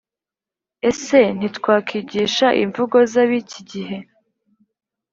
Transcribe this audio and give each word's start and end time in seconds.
Ese 0.89 1.19
ntitwakwigisha 1.37 2.47
imvugo 2.63 2.97
zabiki 3.11 3.59
gihe 3.71 3.97